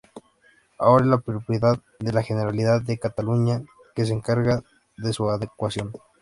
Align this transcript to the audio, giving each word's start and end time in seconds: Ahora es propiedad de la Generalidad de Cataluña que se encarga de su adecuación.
Ahora 0.79 1.13
es 1.17 1.21
propiedad 1.23 1.79
de 1.99 2.11
la 2.11 2.23
Generalidad 2.23 2.81
de 2.81 2.97
Cataluña 2.97 3.61
que 3.93 4.03
se 4.07 4.13
encarga 4.13 4.63
de 4.97 5.13
su 5.13 5.29
adecuación. 5.29 5.93